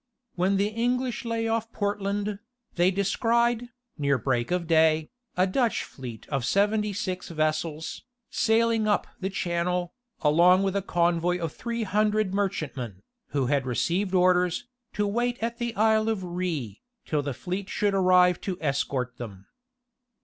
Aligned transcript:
When 0.33 0.57
the 0.57 0.69
English 0.69 1.25
lay 1.25 1.47
off 1.47 1.71
Portland, 1.71 2.39
they 2.73 2.89
descried, 2.89 3.69
near 3.99 4.17
break 4.17 4.49
of 4.49 4.65
day, 4.65 5.11
a 5.37 5.45
Dutch 5.45 5.83
fleet 5.83 6.27
of 6.29 6.43
seventy 6.43 6.91
six 6.91 7.29
vessels, 7.29 8.01
sailing 8.31 8.87
up 8.87 9.05
the 9.19 9.29
Channel, 9.29 9.93
along 10.21 10.63
with 10.63 10.75
a 10.75 10.81
convoy 10.81 11.37
of 11.37 11.53
three 11.53 11.83
hundred 11.83 12.33
merchantmen, 12.33 13.03
who 13.27 13.45
had 13.45 13.67
received 13.67 14.15
orders, 14.15 14.65
to 14.93 15.05
wait 15.05 15.37
at 15.39 15.59
the 15.59 15.75
Isle 15.75 16.09
of 16.09 16.21
Rhé, 16.21 16.79
till 17.05 17.21
the 17.21 17.35
fleet 17.35 17.69
should 17.69 17.93
arrive 17.93 18.41
to 18.41 18.57
escort 18.59 19.17
them. 19.17 19.45